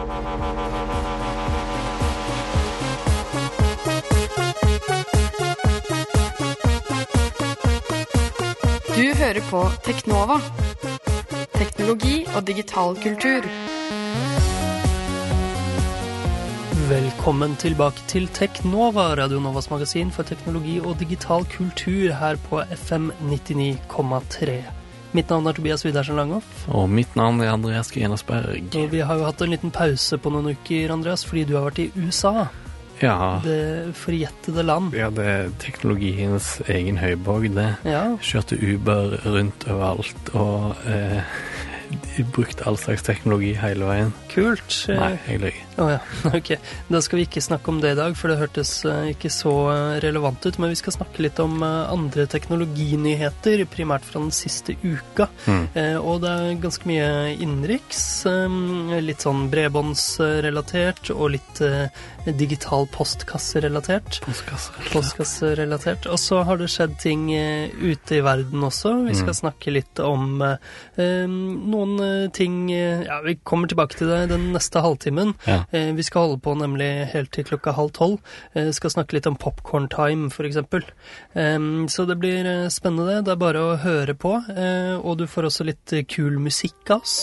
[0.00, 0.06] Du
[9.14, 10.38] hører på Teknova.
[11.52, 13.44] Teknologi og digital kultur.
[16.88, 23.10] Velkommen tilbake til Teknova, Radio Novas magasin for teknologi og digital kultur her på FM
[23.20, 24.79] 99,3.
[25.12, 26.46] Mitt navn er Tobias Widersen Langhoff.
[26.70, 28.68] Og mitt navn er Andreas Grenersberg.
[28.78, 31.66] Og vi har jo hatt en liten pause på noen uker, Andreas, fordi du har
[31.66, 32.46] vært i USA.
[33.00, 34.92] Ja, Det forjettede land.
[34.94, 37.70] ja, det er teknologiens egen høyborg, det.
[37.88, 41.22] Ja, Kjørte Uber rundt overalt og eh,
[41.90, 44.12] de brukte all slags teknologi hele veien.
[44.30, 44.84] kult.
[44.88, 45.54] Nei, jeg løy.
[45.80, 45.98] Å ja,
[46.38, 46.50] ok.
[46.92, 49.52] Da skal vi ikke snakke om det i dag, for det hørtes eh, ikke så
[49.72, 50.58] eh, relevant ut.
[50.62, 55.26] Men vi skal snakke litt om eh, andre teknologinyheter, primært fra den siste uka.
[55.46, 55.66] Mm.
[56.04, 57.08] Og det er ganske mye
[57.40, 58.02] innenriks.
[59.02, 61.62] Litt sånn bredbåndsrelatert, og litt
[62.36, 64.20] digital postkasserelatert.
[64.26, 64.92] Postkasserelatert.
[64.94, 66.06] Postkasserelatert.
[66.12, 68.94] Og så har det skjedd ting ute i verden også.
[69.08, 69.40] Vi skal Mm.
[69.40, 71.26] snakke litt om eh,
[71.80, 75.34] noen eh, ting eh, Ja, vi kommer tilbake til det den neste halvtimen.
[75.46, 75.62] Ja.
[75.72, 78.18] Eh, vi skal holde på nemlig helt til klokka halv tolv.
[78.54, 80.84] Vi skal snakke litt om Popcorn Time, for eksempel.
[81.34, 83.20] Så det blir spennende.
[83.24, 84.34] Det er bare å høre på.
[84.50, 87.16] Eh, og du får også litt kul musikk av oss.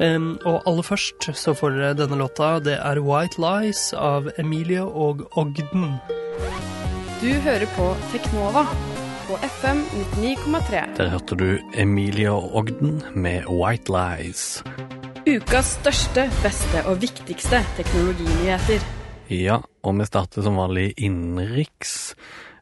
[0.00, 2.56] Og aller først så får dere denne låta.
[2.64, 5.98] Det er White Lies av Emilie og Ogden.
[7.22, 8.66] Du hører på Teknova
[9.32, 9.78] på FM
[10.16, 10.80] 99,3.
[10.96, 11.46] Der hørte du
[11.78, 14.60] Emilie Ogden med White Lies.
[15.24, 18.84] Ukas største, beste og viktigste teknologinyheter.
[19.32, 22.12] Ja, og vi starter som vanlig innenriks.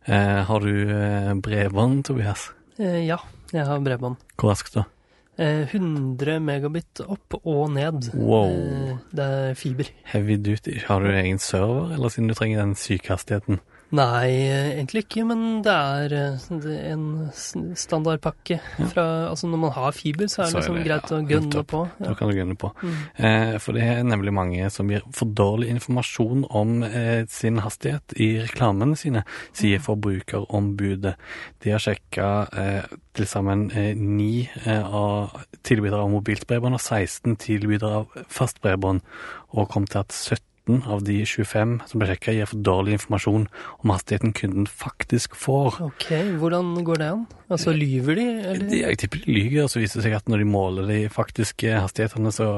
[0.07, 2.53] Eh, har du eh, bredbånd, Tobias?
[2.79, 3.19] Eh, ja,
[3.51, 4.23] jeg har bredbånd.
[4.39, 4.87] Hvor raskt da?
[5.41, 8.13] Eh, 100 megabit opp og ned.
[8.15, 8.55] Wow.
[8.55, 9.91] Eh, det er fiber.
[10.13, 10.79] Heavy duty.
[10.87, 13.59] Har du egen server, eller siden du trenger den sykehastigheten?
[13.91, 14.31] Nei,
[14.77, 18.61] egentlig ikke, men det er eh, det en standardpakke
[18.93, 21.27] fra Altså når man har fiber, så er det Så er liksom greit ja, å
[21.27, 21.65] gønne på.
[21.73, 22.05] på.
[22.07, 22.71] Da kan du gunne på.
[22.83, 23.01] Mm.
[23.27, 28.15] Eh, for det er nemlig mange som gir for dårlig informasjon om eh, sin hastighet
[28.15, 29.25] i reklamene sine,
[29.57, 31.17] sier Forbrukerombudet.
[31.65, 35.35] De har sjekka eh, til sammen eh, ni eh, av
[35.67, 39.03] tilbydere av mobilt bredbånd og 16 tilbydere av fast bredbånd,
[39.51, 40.15] og kom til at
[40.67, 43.47] 17 av de 25 som ble sjekka, gir for dårlig informasjon
[43.83, 45.81] om hastigheten kunden faktisk får.
[45.81, 47.27] Ok, hvordan går det an?
[47.51, 48.75] Altså, lyver de, eller?
[48.77, 51.73] Jeg tipper de lyver, og så viser det seg at når de måler de faktiske
[51.75, 52.49] hastighetene, så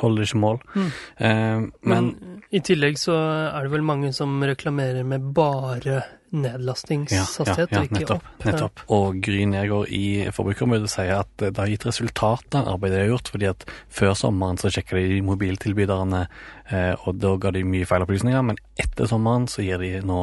[0.00, 0.60] holder de ikke mål.
[0.74, 0.88] Mm.
[1.18, 2.12] Eh, men Men
[2.50, 3.14] i tillegg så
[3.52, 6.02] er det vel mange som reklamerer med bare
[6.34, 8.44] nedlastingshastighet, og ikke nettopp, opp.
[8.44, 8.82] nettopp.
[8.94, 10.02] Og Gry Nergård i
[10.34, 14.60] Forbrukermøtet sier at det har gitt resultater, arbeidet de har gjort, fordi at før sommeren
[14.60, 16.26] så sjekka de mobiltilbyderne,
[16.68, 20.20] eh, og da ga de mye feil opplysninger, men etter sommeren så gir de nå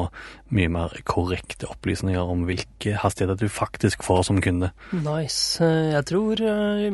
[0.54, 4.70] mye mer korrekte opplysninger om hvilke hastigheter du faktisk får som kunde.
[4.94, 5.58] Nice.
[5.64, 6.38] Eh, Jeg tror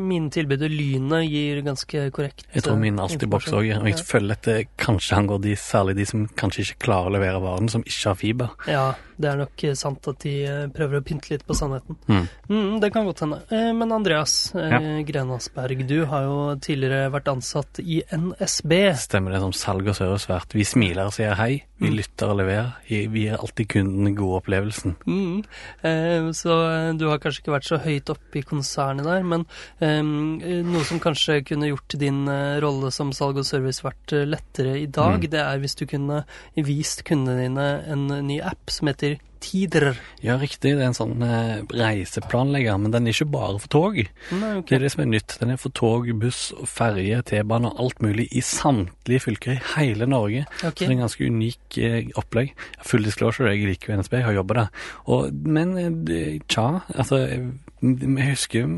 [0.01, 3.77] min mine tilbud Lynet gir ganske korrekt Jeg tror min eh, Altibox informasjon.
[3.77, 7.09] òg og jeg føler at det kanskje angår de, særlig de som kanskje ikke klarer
[7.11, 8.53] å levere varen, som ikke har fiber.
[8.69, 8.85] Ja,
[9.19, 11.97] det er nok eh, sant at de eh, prøver å pynte litt på sannheten.
[12.09, 12.27] Mm.
[12.49, 13.41] Mm, det kan godt hende.
[13.51, 14.79] Eh, Men Andreas Ja.
[15.07, 18.73] Grenasberg, du har jo tidligere vært ansatt i NSB.
[18.97, 20.53] Stemmer det som salg og servicevert.
[20.53, 21.95] Vi smiler og sier hei, vi Mm.
[21.97, 22.73] lytter og leverer.
[22.89, 24.95] Vi gir alltid kunden den gode opplevelsen.
[25.05, 25.43] Mm.
[25.83, 29.45] Eh, Så du har kanskje ikke vært så høyt oppe i konsernet der, men
[29.81, 32.25] eh, noe som kanskje kunne gjort din
[32.63, 35.29] rolle som salg og servicevert vært lettere i dag, Mm.
[35.29, 36.23] det er hvis du kunne
[36.55, 39.02] vist kundene dine en ny app som heter
[39.43, 39.97] Tider.
[40.23, 40.73] Ja, riktig.
[40.77, 43.99] Det er en sånn eh, reiseplanlegger, men den er ikke bare for tog.
[43.99, 44.69] Nei, okay.
[44.69, 45.35] Det er det som er nytt.
[45.41, 50.07] Den er for tog, buss, ferje, T-bane og alt mulig i samtlige fylker i hele
[50.09, 50.45] Norge.
[50.61, 50.71] Okay.
[50.71, 52.55] Så det er en ganske unik eh, opplegg.
[52.87, 54.87] Full disclosure, jeg liker jo NSB, jeg har jobba der.
[55.11, 57.25] Og, men eh, tja, altså
[57.83, 58.69] Jeg husker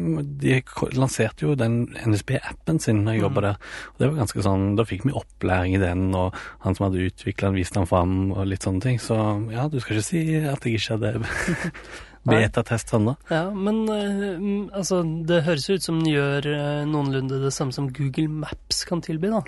[0.41, 0.55] de
[0.97, 3.59] lanserte jo den NSB-appen sin når jeg jobba der.
[3.93, 6.33] Og det var ganske sånn, Da fikk vi opplæring i den, og
[6.65, 8.97] han som hadde utvikla den, viste den fram, og litt sånne ting.
[9.01, 9.19] Så
[9.53, 11.13] ja, du skal ikke si at jeg ikke hadde.
[12.33, 13.15] betatest Hanna.
[13.29, 17.89] Ja, men mm, altså, det høres ut som den gjør uh, noenlunde det samme som
[17.93, 19.41] Google Maps kan tilby, da.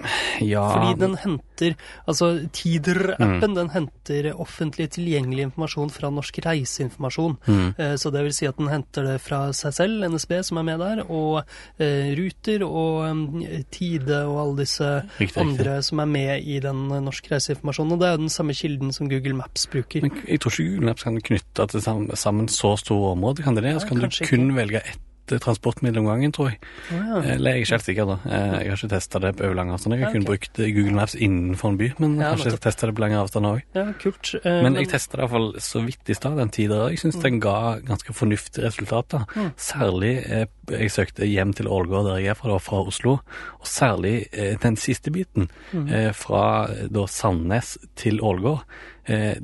[0.46, 1.76] Ja, Fordi den henter
[2.08, 3.56] Altså, Tider-appen, Mm.
[3.56, 7.38] den henter offentlig tilgjengelig informasjon fra Norsk Reiseinformasjon.
[7.48, 7.74] Mm.
[7.80, 10.68] Uh, Så det vil si at den henter det fra seg selv, NSB som er
[10.70, 11.44] med der, og
[12.18, 13.24] Ruter og um,
[13.74, 14.88] Tide og alle disse
[15.20, 17.96] Riktig, andre som er med i den Norsk Reiseinformasjonen.
[17.96, 20.04] Og det er jo den samme kilden som Google Maps bruker.
[20.06, 23.56] Men jeg tror ikke Google Maps kan knytte det sam- sammen så store områder, kan
[23.56, 23.76] det det?
[23.76, 25.00] Og så kan du kun velge ett
[25.32, 26.60] eh, transportmiddel om gangen, tror jeg.
[26.92, 27.18] Å ja.
[27.34, 28.16] Eller jeg er ikke helt sikker, da.
[28.32, 29.94] Eh, Jeg har ikke testa det på over lang avstand.
[29.98, 30.28] Jeg har kun ok.
[30.30, 33.24] brukt eh, Google Maps innenfor en by, men jeg har skal teste det på lengre
[33.26, 33.62] avstand òg.
[33.76, 34.36] ja, kult.
[34.44, 36.90] Eh, Men jeg testa det iallfall så vidt i stad, den tida.
[36.90, 39.26] Jeg syns den ga ganske fornuftige resultater.
[39.36, 39.52] Mm.
[39.58, 43.20] Særlig eh, Jeg søkte hjem til Ålgård, der jeg er fra, da, fra Oslo.
[43.60, 45.88] Og særlig eh, den siste biten, Mm.
[45.92, 48.64] eh, fra eh, da Sandnes til Ålgård.
[49.08, 49.36] Eh,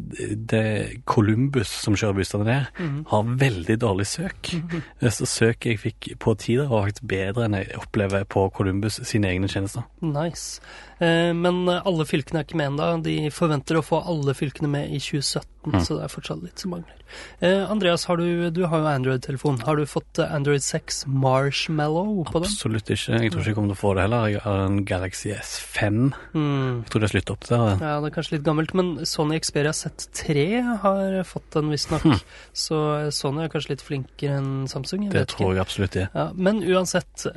[0.49, 3.05] det Columbus som kjører bussene der, mm.
[3.07, 4.51] har veldig dårlig søk.
[4.59, 4.81] Mm.
[5.07, 9.31] Så søket jeg fikk på tider var faktisk bedre enn jeg opplever på Columbus sine
[9.31, 9.87] egne tjenester.
[10.03, 10.59] Nice.
[11.03, 12.89] Eh, men eh, alle fylkene er ikke med ennå.
[13.03, 15.77] De forventer å få alle fylkene med i 2017, Mm.
[15.79, 16.97] så det er fortsatt litt som mangler.
[17.39, 19.61] Eh, Andreas, har du, du har jo Android-telefon.
[19.63, 22.49] Har du fått Android 6 Marshmallow på den?
[22.49, 23.15] Absolutt ikke.
[23.21, 24.25] Jeg tror ikke jeg kommer til å få det heller.
[24.33, 25.99] Jeg har en Galaxy S5.
[26.33, 26.81] Mm.
[26.83, 27.63] Jeg tror det har sluttet opp den.
[27.83, 30.45] Ja, det er kanskje litt gammelt, men Sony Xperia Z3
[30.83, 32.03] har fått den visstnok.
[32.11, 32.19] Mm.
[32.65, 32.81] Så
[33.15, 35.07] Sony er kanskje litt flinkere enn Samsung.
[35.07, 35.39] Jeg Det vet ikke.
[35.45, 36.09] tror jeg absolutt de er.
[36.15, 37.27] Ja, men uansett,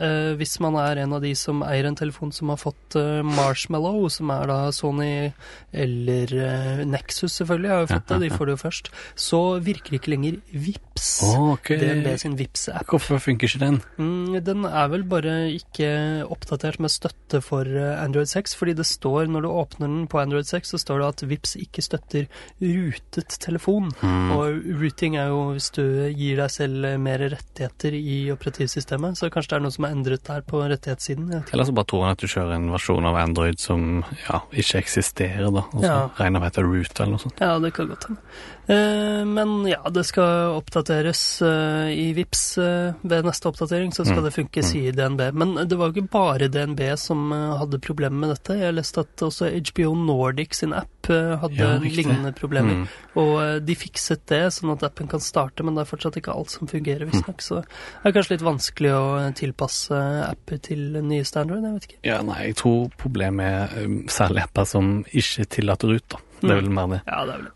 [0.43, 3.23] hvis man er en av de som eier en telefon som har fått eh,
[3.57, 5.33] Marshmallow, som er da Sony
[5.73, 9.97] eller uh, Nexus selvfølgelig, har jo fått det, de får det jo først, så virker
[9.97, 11.09] ikke lenger Vips.
[11.27, 11.73] Ok.
[11.81, 12.87] DNB sin Vips-app.
[12.91, 13.81] Hvorfor funker ikke den?
[13.97, 15.89] Mm, den er vel bare ikke
[16.29, 20.21] oppdatert med støtte for eh, Android 6, fordi det står, når du åpner den på
[20.21, 22.29] Android 6, så står det at Vips ikke støtter
[22.61, 23.91] rutet telefon.
[24.03, 24.33] Mm.
[24.37, 29.33] Og routing er jo hvis du gir deg selv eh, mer rettigheter i operativsystemet, så
[29.33, 31.33] kanskje det er noe som er endret der på rettighetssiden.
[31.53, 34.79] Eller så bare tror han at du kjører en versjon av Android som ja, ikke
[34.83, 35.63] eksisterer, da.
[35.73, 36.11] Og så Ja.
[36.19, 37.41] regner med at det er root eller noe sånt.
[37.41, 38.21] Ja, det kan godt hende.
[38.69, 44.17] Eh, men ja, det skal oppdateres eh, i Vips eh, ved neste oppdatering, så skal
[44.19, 44.25] Mm.
[44.25, 45.21] det funke, sier DNB.
[45.35, 48.59] Men det var jo ikke bare DNB som eh, hadde problemer med dette.
[48.59, 52.75] Jeg leste at også HBO Nordic sin app eh, hadde Ja, lignende problemer.
[52.75, 52.89] Mm.
[53.17, 56.35] Og eh, de fikset det, sånn at appen kan starte, men det er fortsatt ikke
[56.35, 57.41] alt som fungerer, visstnok.
[57.41, 59.95] Så det er kanskje litt vanskelig å tilpasse
[60.27, 61.99] apper til nye standard, jeg vet ikke.
[62.03, 66.23] Ja, nei, jeg tror problemet er med særlig apper som ikke tillater ut, da.
[66.41, 67.01] Det er vel mer det.
[67.07, 67.55] Ja, det er vel det.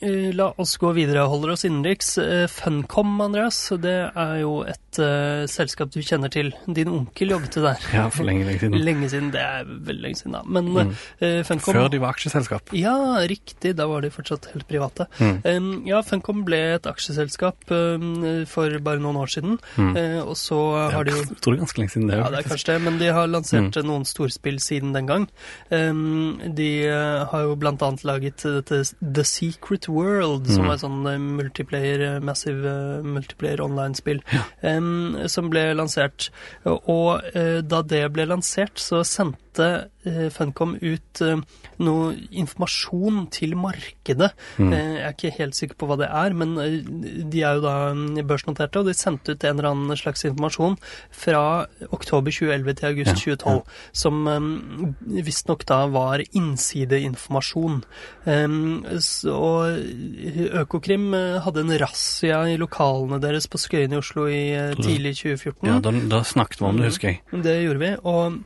[0.00, 2.14] Eh, la oss gå videre og holde oss innenriks.
[2.22, 6.48] Eh, Funcom, Andreas, det er jo et uh, selskap du kjenner til.
[6.66, 7.84] Din onkel jobbet der.
[7.94, 8.78] Ja, for lenge, lenge siden.
[8.80, 9.28] Lenge siden.
[9.34, 10.42] Det er veldig lenge siden, da.
[10.46, 10.94] Men Mm.
[11.20, 12.72] uh, Funcom Før de var aksjeselskap.
[12.78, 12.94] Ja,
[13.28, 13.74] riktig.
[13.76, 15.06] Da var de fortsatt helt private.
[15.20, 15.36] Mm.
[15.44, 19.58] Um, ja, Funcom ble et aksjeselskap um, for bare noen år siden.
[19.76, 19.92] Mm.
[19.98, 20.58] uh, og så
[20.94, 22.18] har de jo Jeg tror det er ganske lenge siden det.
[22.22, 23.86] ja, det er kanskje det, men de har lansert Mm.
[23.86, 25.28] noen storspill siden den gang.
[25.70, 30.70] Um, de har jo blant annet laget dette The Secret World, som Mm.
[30.72, 34.20] er sånn eh, multiplayer, eh, massive eh, multiplayer online-spill,
[34.62, 36.30] um, som ble lansert.
[36.66, 39.88] Og uh, da det ble lansert, så sendte
[40.32, 41.36] Funcom ut eh,
[41.84, 44.30] noe informasjon til markedet.
[44.58, 44.72] Mm.
[44.72, 46.78] Eh, Jeg er ikke helt sikker på hva det er, men eh,
[47.30, 50.78] de er jo da mm, børsnoterte, og de sendte ut en eller annen slags informasjon
[51.12, 51.42] fra
[51.90, 53.62] oktober 2011 til august Ja, 2012,
[53.92, 57.82] som um, visstnok da var innsideinformasjon.
[59.30, 59.80] Og
[60.62, 65.14] Økokrim eh, hadde en razzia i lokalene deres på Skøyen i Oslo i eh, tidlig
[65.20, 65.68] 2014.
[65.68, 66.88] Ja, da, da snakket vi om det, Mm.
[66.90, 67.20] husker jeg.
[67.44, 67.90] Det gjorde vi.
[68.04, 68.38] og eh,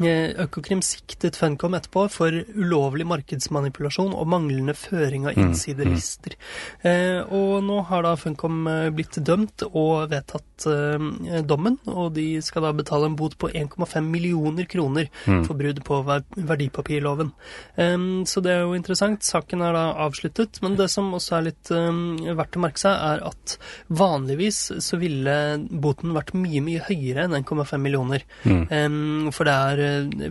[0.00, 6.36] Økokrim siktet Funcom etterpå for ulovlig markedsmanipulasjon og manglende føring av Mm.
[6.84, 12.40] Eh, og nå har da Funcom eh, blitt dømt og vedtatt eh, dommen, og de
[12.40, 15.44] skal da betale en bot på 1,5 millioner kroner Mm.
[15.46, 17.32] for brudd på ver verdipapirloven.
[17.76, 19.22] Eh, så det er jo interessant.
[19.22, 23.26] Saken er da avsluttet, men det som også er litt verdt å merke seg, er
[23.26, 23.58] at
[23.88, 28.22] vanligvis så ville boten vært mye, mye høyere enn 1,5 millioner.
[28.44, 29.30] Mm.
[29.32, 29.81] For det er eh,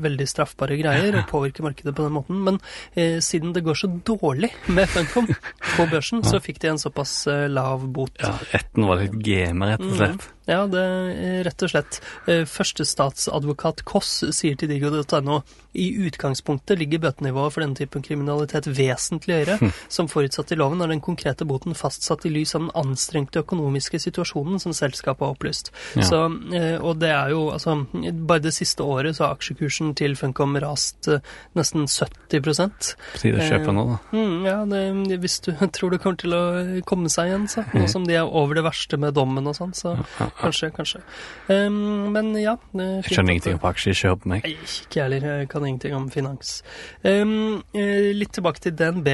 [0.06, 2.42] veldig straffbare greier å påvirke markedet på den måten.
[2.48, 2.60] Men
[2.94, 7.16] eh, siden det går så dårlig med Funcom på børsen, så fikk de en såpass
[7.32, 8.14] eh, lav bot.
[8.22, 10.30] Ja, retten var litt gamer, rett og slett.
[10.50, 12.00] Ja, det er rett og slett.
[12.28, 15.42] Eh, Førstestatsadvokat Koss sier til digo.no
[15.72, 19.72] i utgangspunktet ligger bøtenivået for denne typen kriminalitet vesentlig høyere.
[19.88, 24.02] Som forutsatt i loven er den konkrete boten fastsatt i lys av den anstrengte økonomiske
[24.04, 25.72] situasjonen som selskapet har opplyst.
[25.96, 26.08] Ja.
[26.10, 26.24] Så,
[26.58, 30.56] eh, og det er jo, altså, bare det siste året så har aksjekursen til Funcom
[30.62, 31.24] rast eh,
[31.58, 33.98] nesten 70 På tide å kjøpe nå, da.
[34.14, 36.44] Mm, ja, det, hvis du tror det kommer til å
[36.88, 37.66] komme seg igjen, så.
[37.74, 39.96] Nå som de er over det verste med dommen og sånn, så
[40.40, 41.04] kanskje, kanskje.
[41.50, 42.58] Um, men ja.
[42.76, 44.48] det Jeg skjønner ingenting om aksjekjør på meg.
[44.48, 45.30] Nei, ikke jeg heller.
[45.42, 46.60] Jeg kan ingenting om finans.
[47.04, 49.10] Um, eh, litt tilbake til DNB.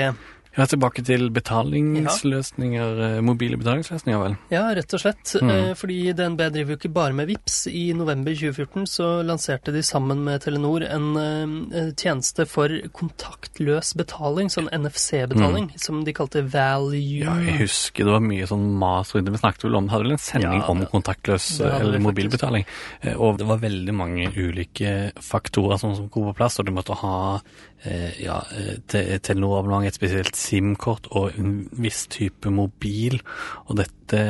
[0.57, 3.21] Ja, tilbake til betalingsløsninger, ja.
[3.21, 4.37] mobile betalingsløsninger, vel?
[4.49, 5.33] Ja, rett og slett.
[5.41, 5.51] Mm.
[5.53, 7.57] Eh, fordi DNB driver jo ikke bare med VIPS.
[7.69, 14.49] I november 2014 så lanserte de sammen med Telenor en eh, tjeneste for kontaktløs betaling,
[14.53, 17.21] sånn NFC-betaling, som de kalte Value.
[17.21, 17.27] Mm.
[17.27, 19.35] Ja, jeg husker det var mye sånn mas rundt det.
[19.37, 22.65] Vi snakket vel om, hadde vel en sending Ja, om kontaktløs eller mobilbetaling.
[23.01, 26.73] Eh, Og det var veldig mange ulike faktorer som som kom på plass, og du
[26.75, 27.39] måtte ha
[27.83, 33.19] eh, ja, eh, Telenor-abonnement, et spesielt SIM-kort og en viss type mobil.
[33.67, 34.21] Og dette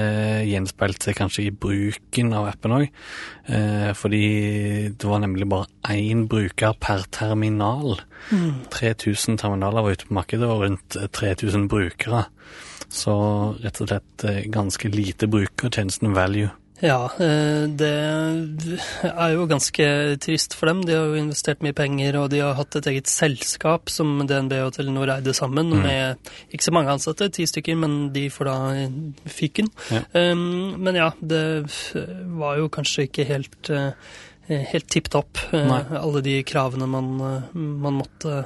[0.48, 2.88] gjenspeilte seg kanskje i bruken av appen òg,
[3.48, 4.24] eh, fordi
[4.98, 8.00] det var nemlig bare én bruker per terminal.
[8.74, 12.26] 3000 terminaler var ute på markedet, og rundt 3000 brukere.
[12.90, 13.14] Så
[13.64, 16.50] rett og slett eh, ganske lite bruker tjenesten Value.
[16.80, 17.90] Ja, eh, det
[19.10, 19.86] er jo ganske
[20.22, 20.84] trist for dem.
[20.86, 24.54] De har jo investert mye penger, og de har hatt et eget selskap som DNB
[24.62, 25.82] og Telenor eide sammen, Mm.
[25.82, 26.18] med
[26.54, 28.58] ikke så mange ansatte, ti stykker, men de får da
[29.26, 29.72] fyken.
[29.92, 30.04] Ja.
[30.14, 31.66] Um, men ja, det
[32.38, 33.92] var jo kanskje ikke helt, eh,
[34.48, 37.18] helt tipp topp, eh, alle de kravene man,
[37.56, 38.46] man måtte,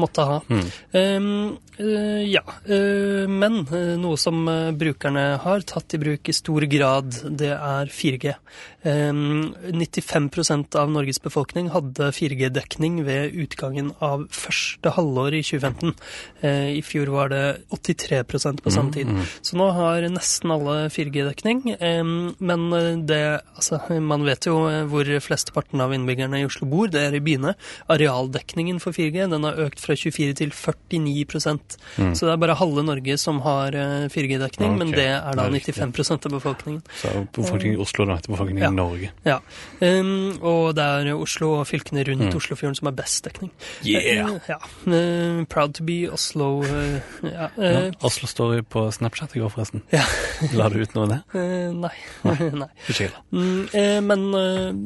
[0.00, 0.38] måtte ha.
[0.48, 0.70] Mm.
[0.92, 4.44] Um, uh, ja, Uh, men uh, noe som
[4.78, 8.34] brukerne har tatt i bruk i stor grad, det er 4G.
[8.82, 15.92] Um, 95% av Norges befolkning hadde 4G-dekning ved utgangen av første halvår i 2015.
[16.40, 17.42] Eh, I fjor var det
[17.76, 19.10] 83% på samme tid.
[19.44, 21.62] Så nå har nesten alle 4G-dekning.
[21.80, 23.20] Um, men eh, det,
[23.56, 27.22] altså, man vet jo eh, hvor flesteparten av innbyggerne i Oslo bor, det er i
[27.24, 27.54] byene.
[27.92, 31.76] Arealdekningen for 4G den har økt fra 24 til 49%
[32.16, 35.48] Så det er bare halve Norge som har eh, 4G-dekning, men det er da det
[35.50, 35.76] er riktig.
[35.80, 36.82] 95% av befolkningen.
[37.02, 38.76] Så befolkningen i Oslo da, etter befolkningen Ja.
[38.80, 39.10] Norge.
[39.26, 39.38] Ja,
[39.80, 42.36] um, og det er Oslo og fylkene rundt Mm.
[42.36, 43.50] Oslofjorden som har best dekning.
[43.84, 44.28] Yeah!
[44.28, 44.56] Uh, ja.
[44.86, 46.62] uh, proud to be Oslo.
[46.62, 49.82] Uh, ja, Ja, eh, Oslo Story på Snapchat i går, forresten.
[49.92, 50.02] Ja.
[50.58, 51.40] La du ut noe av det?
[51.84, 51.94] nei.
[52.24, 52.70] nei.
[53.30, 54.24] Mm, eh, men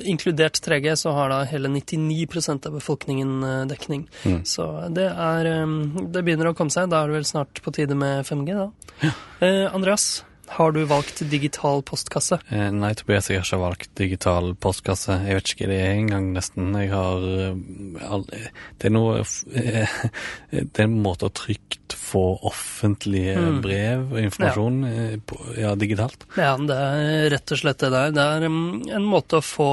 [0.04, 4.06] inkludert 3G så har da hele 99% av befolkningen dekning.
[4.24, 4.42] Mm.
[4.48, 5.74] Så det er um,
[6.12, 6.90] Det begynner å komme seg.
[6.92, 9.10] Da er det vel snart på tide med 5G, da.
[9.40, 12.38] Eh, Andreas, har du valgt digital postkasse?
[12.48, 15.16] Eh, nei, Tobias, jeg har ikke valgt digital postkasse.
[15.24, 16.74] Jeg vet ikke hva det er engang, nesten.
[16.78, 19.96] Jeg har eh, Det er noe eh,
[20.50, 23.60] Det er en måte å trygt få offentlige Mm.
[23.64, 25.18] brev og informasjon ja.
[25.26, 26.24] på, ja, digitalt.
[26.36, 28.10] Ja, det er rett og slett det der.
[28.14, 29.70] Det er um, en måte å få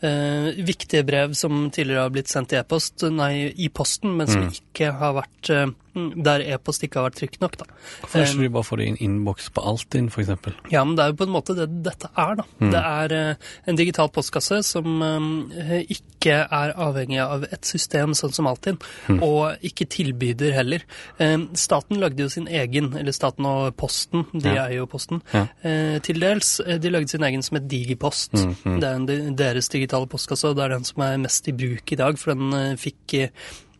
[0.00, 4.42] eh, viktige brev som tidligere har blitt sendt i e-post, nei, i posten, men som
[4.46, 4.52] Mm.
[4.54, 5.66] ikke har vært eh,
[5.98, 7.64] Der e-post ikke har vært trygt nok, da.
[8.04, 10.52] Hvorfor Eh, ikke de bare får det i en innboks på Altinn, eksempel?
[10.70, 12.44] Ja, men det er jo på en måte det dette er, da.
[12.60, 12.70] Mm.
[12.70, 13.34] Det er eh,
[13.66, 19.18] en digital postkasse som eh, ikke er avhengig av et system sånn som Altinn, Mm.
[19.24, 20.84] og ikke tilbyder heller.
[21.18, 24.66] Eh, staten lagde jo sin egen, eller staten og Posten, de Ja.
[24.66, 25.46] eier jo Posten, Ja.
[25.62, 26.60] eh, til dels.
[26.66, 28.32] Eh, De lagde sin egen som het Digipost.
[28.34, 28.80] Mm, mm.
[28.80, 31.92] Det er en, deres digitale postkasse, og det er den som er mest i bruk
[31.92, 33.30] i dag, for den eh, fikk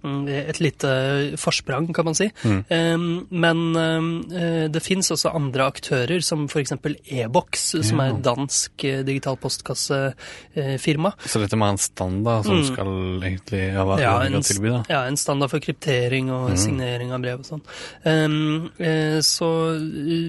[0.05, 0.90] et lite
[1.40, 2.28] forsprang, kan man si.
[2.45, 2.61] Mm.
[2.71, 6.73] Um, men um, eh, det fins også andre aktører, som f.eks.
[7.11, 11.12] E-boks, som er et dansk eh, digital postkassefirma.
[11.26, 12.64] Så dette må ha en standard som Mm.
[12.73, 14.83] skal egentlig ja, være Ja, en, tilby, da?
[14.88, 16.57] ja, en standard for kryptering og Mm.
[16.57, 17.62] signering av brev og sånn.
[18.05, 19.49] Um, eh, så,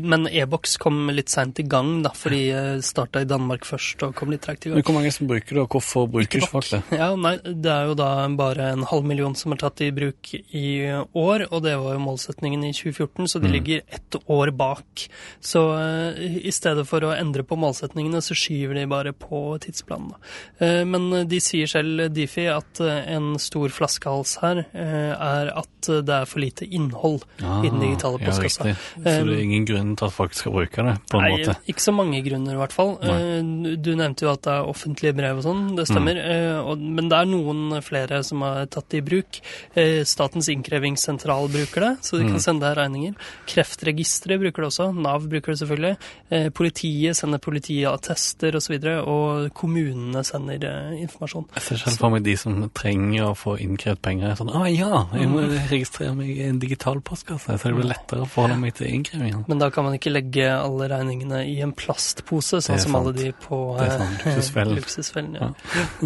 [0.03, 4.15] men e-boks kom litt seint i gang, da, for de starta i Danmark først og
[4.15, 4.75] kom litt tregt i gang.
[4.79, 6.81] Men hvor mange som bruker det, og hvorfor bruker ikke folk det?
[6.97, 10.31] Ja, nei, det er jo da bare en halv million som er tatt i bruk
[10.55, 10.65] i
[11.13, 13.53] år, og det var jo målsetningen i 2014, så de Mm.
[13.53, 15.07] ligger ett år bak.
[15.41, 20.13] Så eh, i stedet for å endre på målsetningene, så skyver de bare på tidsplanen.
[20.59, 26.09] Eh, men de sier selv, Difi, at eh, en stor flaskehals her er at det
[26.11, 28.65] er for lite innhold i den digitale postkassa.
[28.67, 29.03] ja, riktig.
[29.03, 31.55] Så det er ingen grunn til at folk skal bruke det, på en Nei, måte?
[31.71, 32.97] ikke så mange grunner i hvert fall.
[33.01, 36.15] Eh, Du nevnte jo at det er offentlige brev og sånn, det stemmer.
[36.19, 36.83] Mm.
[36.95, 39.39] Men det er noen flere som har tatt det i bruk.
[39.75, 42.31] Eh, Statens innkrevingssentral bruker det, så de Mm.
[42.31, 43.13] kan sende deg regninger.
[43.47, 45.97] Kreftregisteret bruker det også, Nav bruker det selvfølgelig.
[46.31, 51.47] Eh, Politiet sender politiattester osv., og, så og kommunene sender eh, informasjon.
[51.55, 54.35] Jeg ser selv for meg de som trenger å få innkrevd penger.
[54.39, 58.25] Sånn, å ja, jeg må registrere meg i en digital postkasse, så det blir lettere
[58.25, 59.45] å forholde meg til innkrevingen.
[59.49, 63.13] Men da kan man ikke legge alle regningene i en plastpose, sånn er som alle
[63.17, 65.37] de på Det er eh, Luksusfellen.
[65.39, 65.49] ja.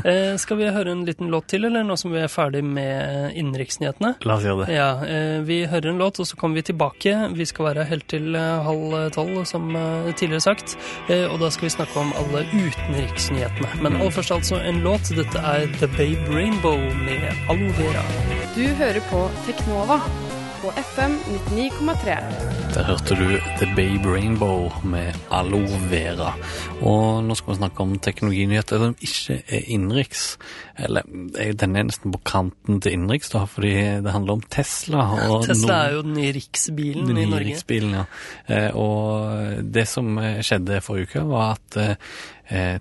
[0.04, 3.33] eh, skal vi høre en liten låt til, eller nå som vi er ferdig med
[3.34, 4.14] innenriksnyhetene?
[4.28, 4.76] La oss gjøre det.
[4.76, 7.16] Ja, eh, vi hører en låt, og så kommer vi tilbake.
[7.34, 10.78] Vi skal være helt til eh, halv tolv, som eh, tidligere sagt.
[11.10, 13.82] Eh, og da skal vi snakke om alle utenriksnyhetene.
[13.84, 15.12] Men aller først altså en låt.
[15.14, 18.06] Dette er The Babe Rainbow med Aloe Vera.
[18.56, 20.02] Du hører på Teknova
[20.64, 21.16] på FM
[21.52, 22.14] 99,3.
[22.74, 23.26] Der hørte du
[23.60, 26.30] The Babe Rainbow med Aloe Vera.
[26.80, 30.22] Og nå skal vi snakke om teknologinyheter som ikke er innenriks.
[30.80, 31.04] Eller
[31.60, 33.74] den er nesten på kanten til innenriks, da, fordi
[34.06, 35.10] det handler om Tesla.
[35.28, 37.50] Og Tesla er jo den nye riksbilen den i Norge.
[37.50, 38.06] riksbilen, ja.
[38.48, 42.16] Eh, og det som eh, skjedde forrige uke, var at eh,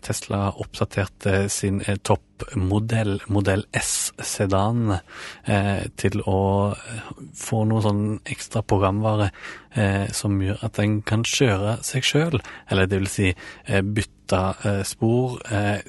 [0.03, 4.99] Tesla oppdaterte sin eh, toppmodell, modell S sedan,
[5.45, 6.41] eh, til å
[6.75, 9.31] eh, få noe sånn ekstra programvare
[9.75, 12.41] eh, som gjør at den kan kjøre seg sjøl.
[12.71, 15.83] Eller det vil si eh, bytte eh, spor, eh,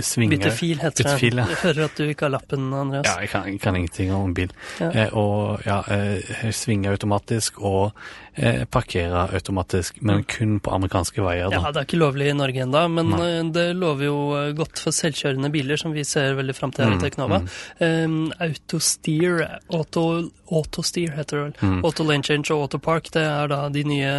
[0.00, 1.18] svinge Bytte fil heter det.
[1.20, 1.46] fil, ja.
[1.50, 3.06] Jeg hører at du ikke har lappen, Andreas.
[3.10, 4.52] Ja, jeg kan, jeg kan ingenting om bil.
[4.80, 4.90] Ja.
[4.90, 7.90] Eh, og ja, eh, svinge automatisk og
[8.36, 11.50] eh, parkere automatisk, men kun på amerikanske veier.
[11.52, 11.60] Da.
[11.60, 11.72] Ja.
[11.74, 13.30] Det er ikke lovlig i Norge ennå, men Nei.
[13.52, 14.16] det lover jo
[14.56, 17.36] godt for selvkjørende biler, som vi ser veldig fram til her Mm, i Teknova.
[17.80, 20.02] Um, autosteer, auto,
[20.50, 21.54] autosteer heter det vel.
[21.70, 21.84] Mm.
[21.86, 24.10] Auto lane change og autopark, det er da de nye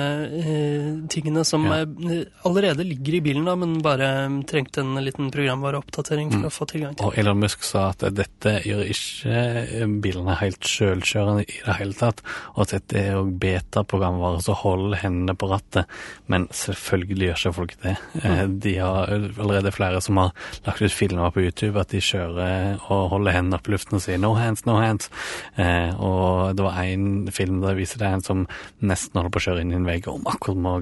[0.42, 1.82] eh, tingene som Ja.
[1.84, 6.46] er, allerede ligger i bilen, da, men bare eh, trengte en liten programvareoppdatering for Mm.
[6.48, 7.06] å få tilgang til.
[7.06, 9.36] Og Elon Musk sa at dette gjør ikke
[9.82, 12.22] eh, bilene helt sjølkjørende i det hele tatt,
[12.56, 15.86] og at dette er òg beta-programvare som holder hendene på rattet.
[16.28, 17.98] Men selvfølgelig gjør ikke folk det.
[18.24, 18.60] Mm.
[18.62, 20.32] De har allerede flere som har
[20.66, 24.02] lagt ut filmer på YouTube at de kjører og holder hendene opp i luften og
[24.02, 25.10] sier 'no hands, no hands'.
[25.58, 28.48] Eh, og det var én film der viser det en som
[28.82, 30.74] nesten holder på å kjøre inn i en vegg, og akkurat må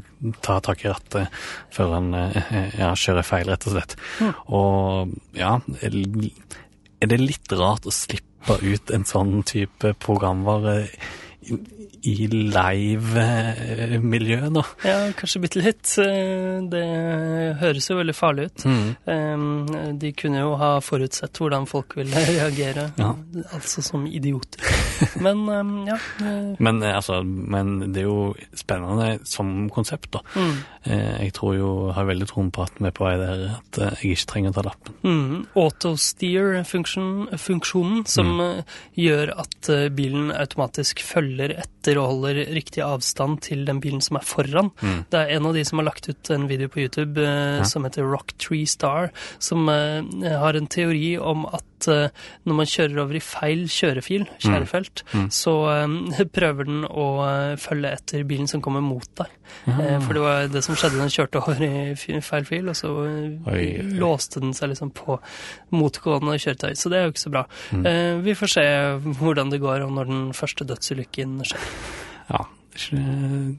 [0.46, 1.40] ta tak i rattet
[1.76, 3.96] før han eh, ja, kjører feil, rett og slett.
[4.48, 10.90] Og ja, er det litt rart å slippe ut en sånn type programvare
[11.42, 11.58] i-
[12.04, 12.28] i
[13.30, 14.64] live-miljø da.
[14.86, 15.96] Ja, kanskje bitte litt.
[16.70, 16.84] Det
[17.62, 18.66] høres jo veldig farlig ut.
[18.66, 18.96] Mm.
[20.00, 23.14] De kunne jo ha forutsett hvordan folk ville reagere, Ja.
[23.54, 24.60] altså som idioter.
[25.22, 25.48] Men
[25.88, 25.96] ja.
[26.22, 30.20] eh, Men, eh, altså, men det er jo spennende som konsept, da.
[30.36, 30.56] Mm.
[30.86, 33.78] Eh, Jeg tror jo, har veldig troen på at vi er på vei der at
[34.04, 34.94] jeg ikke trenger å ta lappen.
[35.04, 35.46] Mm.
[35.56, 38.62] Autosteer-funksjonen, som eh,
[39.00, 44.26] gjør at bilen automatisk følger etter og holder riktig avstand til den bilen som er
[44.26, 44.72] foran.
[44.82, 45.06] Mm.
[45.14, 47.64] Det er en av de som har lagt ut en video på YouTube eh, Ja.
[47.64, 50.02] som heter Rock Tree Star, som eh,
[50.40, 52.10] har en teori om at eh,
[52.46, 55.30] når man kjører over i feil kjørefil, kjærefelt, Mm.
[55.32, 59.32] så eh, prøver den å eh, følge etter bilen som kommer mot deg.
[59.70, 62.92] Eh, for det var det som skjedde, den kjørte over i feil fil, og så
[63.54, 63.66] Oi,
[63.98, 65.18] låste den seg liksom på
[65.72, 66.76] motgående kjøretøy.
[66.76, 67.46] Så det er jo ikke så bra.
[67.72, 67.90] Mm.
[68.28, 68.68] Vi får se
[69.24, 71.68] hvordan det går, og når den første dødsulykken skjer.
[72.30, 72.44] Ja,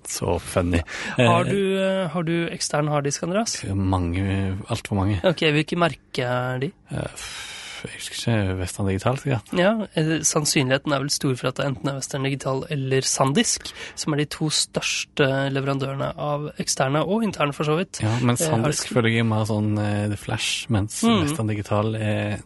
[0.08, 0.80] så funny.
[1.18, 1.58] Har du,
[2.12, 3.58] har du ekstern harddisk, Andreas?
[3.74, 5.18] Mange, altfor mange.
[5.26, 6.70] Ok, hvilke merker er de?
[6.90, 9.52] F- Jeg husker ikke Vestland Digital, sikkert.
[9.56, 13.70] Ja, eh, Sannsynligheten er vel stor for at det enten er Western Digital eller Sandisk,
[13.94, 18.02] som er de to største leverandørene av eksterne og interne, for så vidt.
[18.02, 21.22] Ja, men Eh, Sandisk føler jeg er mer sånn uh, The Flash, mens Mm.
[21.24, 22.38] Vestland Digital er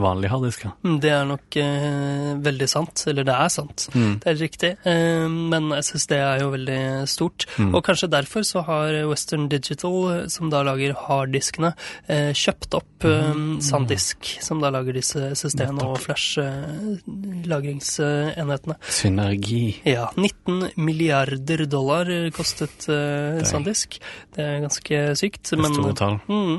[0.00, 0.64] vanlig harddisk.
[0.84, 3.86] Mm, Det er nok eh, veldig sant, eller det er sant.
[3.94, 4.18] Mm.
[4.22, 6.80] Det er riktig, eh, men SSD er jo veldig
[7.10, 7.46] stort.
[7.58, 7.74] Mm.
[7.74, 11.70] Og kanskje derfor så har Western Digital, eh, som da lager harddiskene,
[12.08, 18.74] eh, kjøpt opp eh, Sandisk, som da lager disse SSD-ene og flash-lagringsenhetene.
[18.88, 19.64] Synergi.
[19.88, 22.06] Ja, 19 milliarder dollar
[22.36, 23.98] kostet eh, Sandisk.
[24.34, 25.44] Det er ganske sykt.
[25.50, 26.16] Det er store tall.
[26.28, 26.56] Mm.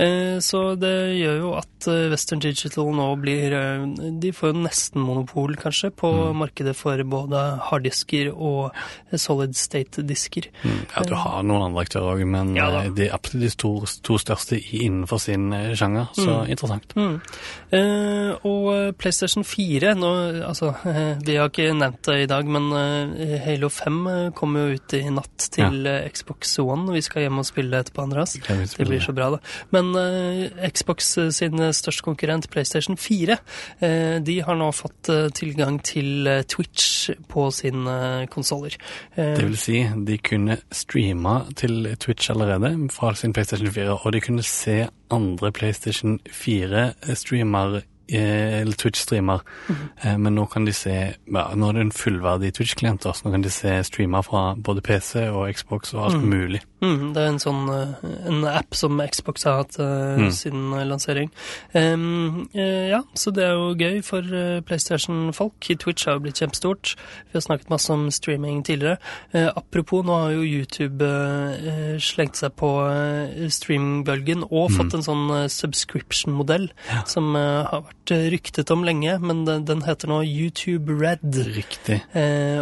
[0.00, 3.86] Eh, så det gjør jo at eh, Western Digital nå blir eh,
[4.20, 6.36] De får jo nesten monopol, kanskje, på Mm.
[6.38, 8.72] markedet for både harddisker og
[9.16, 10.48] solid state-disker.
[10.64, 10.86] Mm.
[10.96, 13.72] Ja, du har noen andre aktører òg, men Ja eh, de er absolutt de to,
[14.02, 16.50] to største innenfor sin eh, sjanger, så Mm.
[16.50, 16.94] interessant.
[16.96, 17.20] Mm.
[17.72, 20.10] Eh, og PlayStation 4 nå,
[20.46, 20.74] altså,
[21.24, 22.70] Vi har ikke nevnt det i dag, men
[23.44, 26.08] Halo 5 eh, kommer jo ut i natt til ja.
[26.08, 26.92] Xbox One.
[26.94, 28.34] Vi skal hjem og spille etterpå, Andreas.
[28.38, 29.38] Det blir så bra, da.
[29.74, 33.36] Men eh, Xbox sin største konkurrent, PlayStation 4,
[33.80, 38.76] eh, de har nå fått eh, tilgang til eh, Twitch på sine konsoller.
[39.16, 44.22] Det vil si, de kunne streame til Twitch allerede fra sin PlayStation 4, og de
[44.24, 51.68] kunne se andre PlayStation 4-streamer eller Twitch-streamer, mm men nå kan de se ja, Nå
[51.68, 55.48] er det en fullverdig Twitch-klient, så nå kan de se streamer fra både PC og
[55.54, 56.28] Xbox og alt mm.
[56.28, 56.60] mulig.
[56.84, 60.28] Mm, det er en sånn eh, en app som Xbox har hatt uh, Mm.
[60.36, 61.30] siden eh, lansering.
[61.72, 64.20] Um, ja, så det er jo gøy for
[64.68, 65.58] PlayStation-folk.
[65.80, 66.92] Twitch har jo blitt kjempestort.
[67.30, 68.98] Vi har snakket masse om streaming tidligere.
[69.34, 72.70] Uh, apropos, nå har jo YouTube uh, slengt seg på
[73.54, 74.76] streamingbølgen og Mm.
[74.76, 76.68] fått en sånn subscription-modell
[77.06, 81.24] som eh, har vært ryktet om lenge, men den, den heter nå YouTube Red.
[81.54, 82.00] Riktig.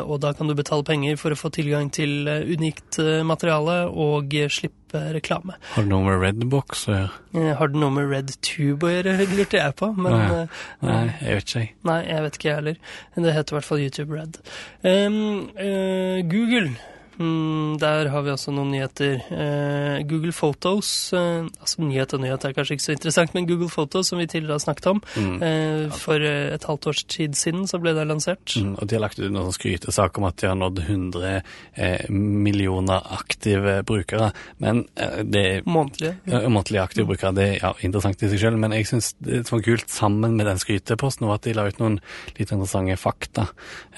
[0.06, 4.48] Og da kan du betale penger for å få tilgang til unikt materiale og eh,
[4.52, 5.56] slippe reklame.
[5.72, 7.10] Har du noe med Redbox å gjøre?
[7.40, 9.88] Eh, har det noe med Red Tube å gjøre, lurte jeg på.
[9.96, 10.26] Men Nei.
[10.42, 11.66] eh, Nei, jeg vet ikke.
[11.90, 12.80] Nei, jeg vet ikke jeg heller.
[13.16, 14.40] Det heter i hvert fall YouTube Red.
[14.84, 15.20] Um,
[15.56, 16.74] uh, Google.
[17.18, 19.18] Mm, der har vi også noen nyheter.
[19.30, 23.68] Eh, Google Photos eh, Altså nyhet og nyhet er kanskje ikke så interessant, men Google
[23.68, 25.42] Photos, som vi tidligere har snakket om, Mm.
[25.42, 28.54] eh, for eh, et halvt års tid siden så ble det lansert.
[28.56, 31.42] Mm, og de har lagt ut noen skrytesak om at de har nådd 100
[31.76, 34.32] eh, millioner aktive brukere.
[34.58, 36.16] Men eh, det Månedlige.
[36.26, 39.44] Ja, månedlige aktive brukere, det er ja, interessant i seg selv, men jeg syns det
[39.52, 42.00] var kult sammen med den skryteposten, var at de la ut noen
[42.38, 43.48] litt interessante fakta.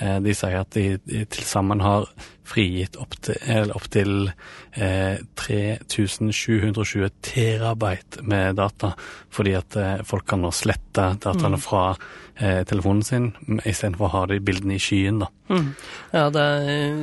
[0.01, 2.09] Eh, de sier at de, de til sammen har
[2.45, 4.29] frigitt opptil opp til
[4.77, 8.93] eh, 3720 terabyte med data,
[9.33, 11.95] fordi at eh, folk kan nå slette dataene fra
[12.41, 13.31] eh, telefonen sin,
[13.65, 15.29] istedenfor å ha de bildene i skyen, da.
[15.45, 15.75] Mm.
[16.15, 16.95] Ja, det er,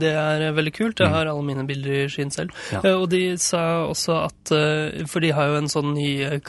[0.00, 1.00] det er veldig kult.
[1.04, 2.54] Jeg har alle mine bilder i skyen selv.
[2.72, 2.80] Ja.
[2.80, 6.40] Eh, Og de sa også at eh, For de har jo en sånn ny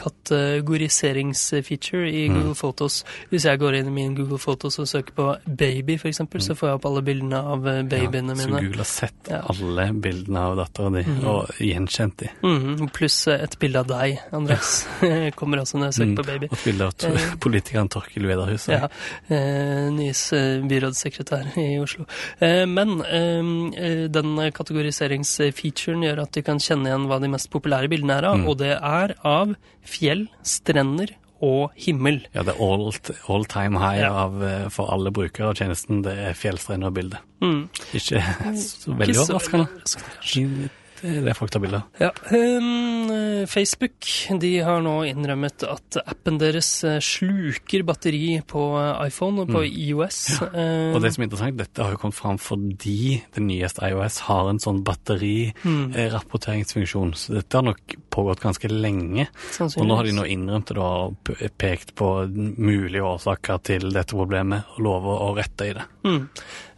[0.72, 2.34] kategoriseringsfeature i Mm.
[2.38, 3.04] Google Photos.
[3.30, 6.54] Hvis jeg går inn i min Google Photos og søker på baby, f.eks., eksempel, så
[6.56, 8.62] får jeg opp alle bildene av babyene mine ja, så.
[8.62, 9.40] Google har sett Ja.
[9.52, 12.30] alle bildene av dattera di, og gjenkjent de.
[12.42, 12.88] Mm.
[12.92, 14.86] Pluss et bilde av deg, Andreas.
[15.38, 16.46] Kommer også når jeg søker på baby.
[16.50, 16.92] Og et bilde av
[17.40, 18.66] politikeren Torkil Vederhus.
[18.72, 18.88] Ja,
[19.28, 22.08] eh, Nyes eh, byrådssekretær i Oslo.
[22.40, 23.40] Eh, men eh,
[23.78, 28.28] eh, den kategoriseringsfeaturen gjør at de kan kjenne igjen hva de mest populære bildene er
[28.32, 28.48] av, Mm.
[28.48, 32.20] og det er av fjell, strender og himmel.
[32.34, 32.92] Ja, det er all,
[33.28, 34.12] all time high Ja.
[34.26, 36.02] av, for alle brukere av tjenesten.
[36.06, 37.18] Det er fjellstrender og bilde.
[37.42, 37.64] Mm.
[37.92, 38.22] Ikke
[38.62, 40.70] så veldig overraskende.
[41.02, 41.80] Det er det folk tar bilde.
[41.98, 43.10] Ja, ehm,
[43.50, 44.06] Facebook
[44.42, 49.62] de har nå innrømmet at appen deres eh, sluker batteri på eh, iPhone og på
[49.66, 50.38] IOS.
[50.38, 50.46] Ja.
[50.94, 54.44] Og det som er interessant, dette har jo kommet fram fordi det nyeste iOS har
[54.52, 57.10] en sånn batterirapporteringsfunksjon.
[57.18, 57.82] Så dette har nok
[58.12, 59.26] pågått ganske lenge.
[59.64, 64.68] Og nå har de nå innrømt det og pekt på mulige årsaker til dette problemet,
[64.76, 65.86] og lover å rette i det.
[66.02, 66.22] Mm.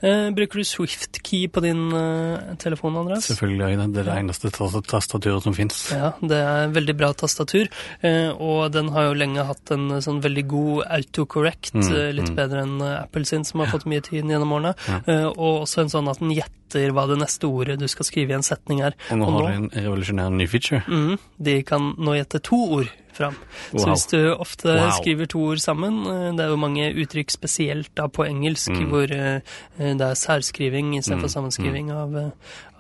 [0.05, 3.25] Eh, bruker du SwiftKey på din eh, telefon, Andreas?
[3.31, 3.87] Selvfølgelig gjør jeg det.
[3.94, 4.51] Det er det eneste
[4.90, 5.79] tastaturet som fins.
[5.94, 7.70] Ja, det er veldig bra tastatur,
[8.05, 12.11] eh, og den har jo lenge hatt en eh, sånn veldig god autocorrect, Mm, eh,
[12.14, 12.37] litt mm.
[12.37, 15.01] bedre enn eh, Apple sin, som har fått mye tid gjennom årene, Ja.
[15.33, 18.37] og også en sånn at den gjetter hva det neste ordet du skal skrive i
[18.37, 18.94] en setning er.
[19.11, 20.83] Og nå har de en revolusjonerende ny feature.
[20.87, 23.34] Mhm, de kan nå gjette to ord fram.
[23.70, 24.90] Så hvis du ofte Wow.
[24.90, 28.88] skriver to ord sammen, eh, det er jo mange uttrykk spesielt da på engelsk Mm.
[28.90, 29.40] hvor eh,
[29.78, 32.30] det er særskriving istedenfor Mm, sammenskriving av, eh,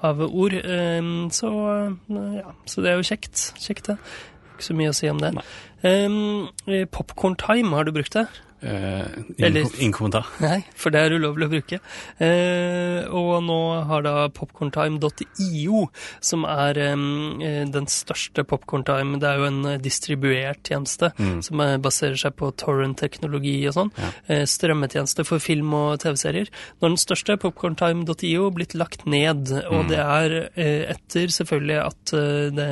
[0.02, 1.50] av ord, eh, så
[2.10, 3.52] eh, ja, så det er jo kjekt.
[3.58, 3.98] Kjekt det.
[4.54, 5.34] Ikke så mye å si om det.
[5.84, 6.48] Um,
[6.90, 8.26] Popcorn time, har du brukt det?
[8.64, 10.24] Eh, ingen, ingen kommentar.
[10.40, 11.78] Nei, for det er ulovlig å bruke.
[12.18, 13.58] Eh, og nå
[13.90, 15.82] har da popcorntime.io,
[16.24, 21.42] som er eh, den største popcorntime Det er jo en eh, distribuert tjeneste Mm.
[21.44, 23.90] som eh, baserer seg på torrent-teknologi og sånn.
[24.00, 24.08] Ja.
[24.32, 26.48] Eh, strømmetjeneste for film og TV-serier.
[26.80, 29.52] Nå er den største, popcorntime.io, blitt lagt ned.
[29.68, 29.88] Og Mm.
[29.90, 32.68] det er eh, etter selvfølgelig at eh, det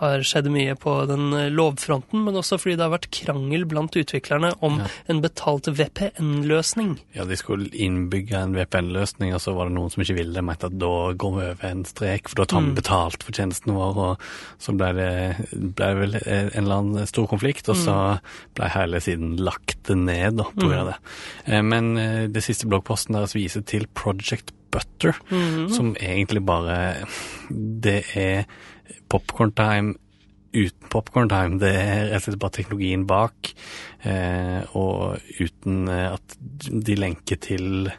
[0.00, 3.96] har skjedd mye på den eh, lovfronten, men også fordi det har vært krangel blant
[3.96, 4.86] utviklerne om Ja.
[5.08, 6.98] en betalt VPN-løsning.
[7.16, 10.44] Ja, de skulle innbygge en VPN-løsning, og så var det noen som ikke ville det,
[10.44, 12.76] mente at da går vi over en strek, for da tar vi Mm.
[12.76, 14.18] betalt for tjenesten vår, og
[14.58, 15.10] så ble det,
[15.76, 18.20] ble vel en eller annen stor konflikt, og så
[18.54, 20.98] ble hele siden lagt ned da, på grunn av det.
[21.46, 25.70] Eh, Men eh, det siste bloggposten deres viser til Project Butter, mm.
[25.70, 27.06] som egentlig bare
[27.50, 28.46] Det er
[29.08, 29.94] popcorn time
[30.52, 31.58] uten popcorn time.
[31.58, 33.89] Det er rett og slett bare teknologien bak, eh,
[34.74, 36.36] og uten eh, at
[36.70, 37.90] de lenker til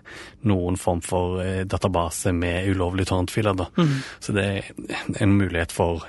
[0.49, 3.57] noen form for eh, database med ulovlige torrentfiler.
[3.59, 3.67] Da.
[3.77, 3.97] Mm.
[4.19, 4.71] Så det er
[5.21, 6.05] en mulighet for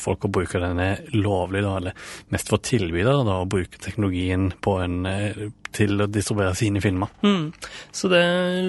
[0.00, 1.96] folk å bruke denne lovlig, da, eller
[2.32, 5.40] mest for tilbydere, da, å bruke teknologien på en, eh,
[5.76, 7.10] til å distribuere sine filmer.
[7.22, 7.52] Mm.
[7.94, 8.22] Så det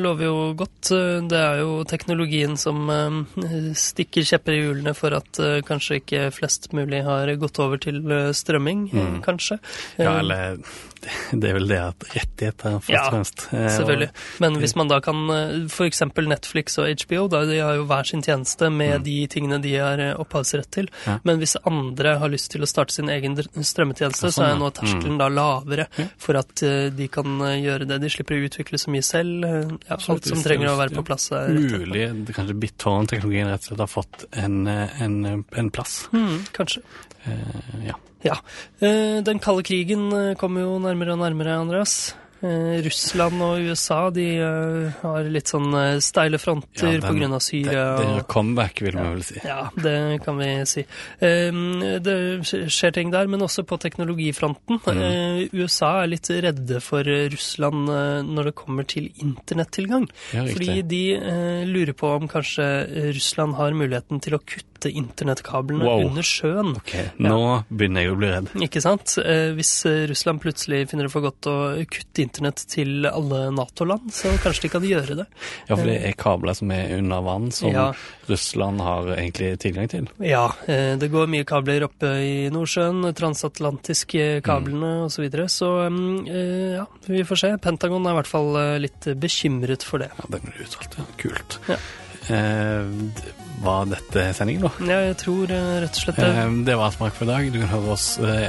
[0.04, 0.92] lover jo godt.
[1.32, 6.28] Det er jo teknologien som eh, stikker kjepper i hjulene for at eh, kanskje ikke
[6.36, 9.22] flest mulig har gått over til eh, strømming, eh, Mm.
[9.26, 9.58] kanskje.
[9.98, 10.61] Ja, Eh, eller
[11.42, 13.46] det er vel det at rettigheter, først Ja, og fremst.
[13.52, 14.10] Ja, Selvfølgelig.
[14.46, 15.80] Men hvis man da kan f.eks.
[15.82, 19.58] For eksempel Netflix og HBO, da, de har jo hver sin tjeneste med de tingene
[19.64, 20.88] de har eh, opphavsrett til.
[20.94, 21.08] Mm.
[21.10, 21.18] Ja.
[21.28, 24.62] Men hvis andre har lyst til å starte sin egen strømmetjeneste, Ja, så er sånn,
[24.62, 25.88] nå terskelen terskelen da lavere
[26.22, 28.00] for at eh, de kan eh, gjøre det.
[28.04, 29.46] De slipper å utvikle så mye selv.
[29.46, 31.32] Eh, Ja, alt som trenger å være på plass.
[31.32, 31.52] er.
[31.52, 36.08] Mulig kanskje BitTorn-teknologien rett og slett har fått en, eh, en, en plass.
[36.14, 36.84] Mm, kanskje.
[37.26, 37.98] Uh, ja.
[38.24, 38.40] Ja.
[38.80, 42.14] Eh, Den kalde krigen eh, kommer jo nærmere og nærmere, Andreas.
[42.42, 47.84] Eh, Russland og USA de har litt sånn steile fronter Ja, Det, Syria.
[48.00, 49.38] det er comeback, vil man vel si.
[49.46, 50.82] Ja, det kan vi si.
[51.22, 52.16] Det
[52.50, 54.82] skjer ting der, men også på teknologifronten.
[54.82, 55.54] Mm.
[55.54, 57.86] USA er litt redde for Russland
[58.34, 60.10] når det kommer til internettilgang.
[60.34, 61.04] Ja, Fordi de
[61.70, 66.08] lurer på om kanskje Russland har muligheten til å kutte internettkablene Wow.
[66.08, 66.76] under sjøen.
[66.82, 67.10] Okay.
[67.22, 68.50] nå begynner jeg å bli redd.
[68.66, 69.18] Ikke sant?
[69.22, 74.12] Eh, Hvis eh, Russland plutselig finner det for godt å kutte internett til alle Nato-land,
[74.14, 75.28] så kanskje de kan gjøre det.
[75.70, 77.94] Ja, for det er kabler som er under vann, som Ja.
[78.28, 80.08] Russland har egentlig tilgang til.
[80.20, 85.22] Ja, eh, det går mye kabler oppe i Nordsjøen, transatlantiske kablene osv.
[85.22, 85.46] Så, videre.
[85.54, 87.50] så mm, eh, ja, vi får se.
[87.62, 90.10] Pentagon er i hvert fall eh, litt bekymret for det.
[90.18, 91.06] Ja, det blir uttalt, ja.
[91.22, 91.60] Kult.
[91.70, 91.78] Ja.
[92.30, 92.86] Eh,
[93.62, 94.72] var dette sendingen, da?
[94.90, 96.30] Ja, jeg tror eh, rett og slett det.
[96.34, 97.50] Eh, det var Smak for i dag.
[97.54, 98.08] Du kan høre oss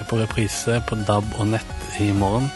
[0.09, 2.47] på reprise på DAB og nett i morgen.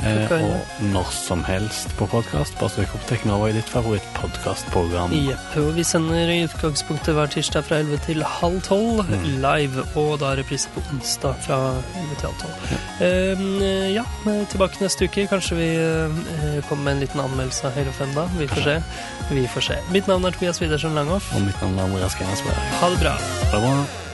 [0.00, 2.56] Eh, er og når som helst på podkast.
[2.60, 5.12] Bare søk opp Teknova i ditt favorittpodkastprogram.
[5.12, 5.56] Jepp.
[5.60, 9.26] Og vi sender i utgangspunktet hver tirsdag fra 11 til halv 12 Mm.
[9.42, 11.58] live, og da reprise på onsdag fra
[12.00, 12.80] 11 til halv 12.
[13.00, 15.26] Eh, ja, eh, tilbake neste uke.
[15.28, 18.26] Kanskje vi eh, kommer med en liten anmeldelse av Hele 5 da.
[18.38, 18.78] Vi får se.
[19.30, 19.78] Vi får se.
[19.92, 21.30] Mitt navn er Tobias Widersen Langhoff.
[21.34, 22.58] Og mitt navn er Andreas Gerensberg.
[22.82, 23.14] Ha det bra.
[23.52, 24.09] Det bra.